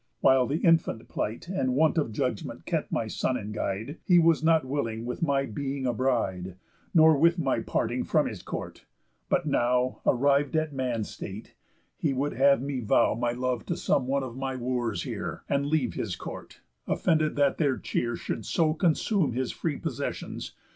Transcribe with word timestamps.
While 0.21 0.47
the 0.47 0.55
infant 0.57 1.07
plight 1.09 1.47
And 1.47 1.75
want 1.75 1.99
of 1.99 2.11
judgment 2.11 2.65
kept 2.65 2.91
my 2.91 3.05
son 3.05 3.37
in 3.37 3.51
guide, 3.51 3.99
He 4.03 4.17
was 4.17 4.43
not 4.43 4.65
willing 4.65 5.05
with 5.05 5.21
my 5.21 5.45
being 5.45 5.85
a 5.85 5.93
bride, 5.93 6.55
Nor 6.91 7.15
with 7.19 7.37
my 7.37 7.59
parting 7.59 8.03
from 8.03 8.25
his 8.25 8.41
court; 8.41 8.87
but 9.29 9.45
now, 9.45 10.01
Arriv'd 10.07 10.55
at 10.55 10.73
man's 10.73 11.09
state, 11.11 11.53
he 11.99 12.13
would 12.13 12.33
have 12.33 12.63
me 12.63 12.79
vow 12.79 13.13
My 13.13 13.33
love 13.33 13.63
to 13.67 13.77
some 13.77 14.07
one 14.07 14.23
of 14.23 14.35
my 14.35 14.55
Wooers 14.55 15.03
here, 15.03 15.43
And 15.47 15.67
leave 15.67 15.93
his 15.93 16.15
court; 16.15 16.61
offended 16.87 17.35
that 17.35 17.59
their 17.59 17.77
cheer 17.77 18.15
Should 18.15 18.43
so 18.43 18.73
consume 18.73 19.33
his 19.33 19.51
free 19.51 19.77
possessions. 19.77 20.55